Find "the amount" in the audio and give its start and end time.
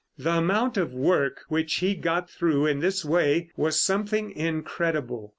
0.17-0.77